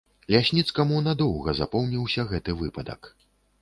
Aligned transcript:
Лясніцкаму 0.35 1.03
надоўга 1.09 1.57
запомніўся 1.61 2.29
гэты 2.35 2.61
выпадак. 2.67 3.01